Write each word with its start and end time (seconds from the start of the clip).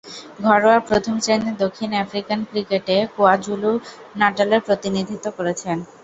ঘরোয়া 0.43 0.79
প্রথম-শ্রেণীর 0.89 1.55
দক্ষিণ 1.63 1.89
আফ্রিকান 1.95 2.39
ক্রিকেটে 2.49 2.95
কোয়াজুলু-নাটালের 3.15 4.61
প্রতিনিধিত্ব 4.67 5.25
করেছেন। 5.37 5.77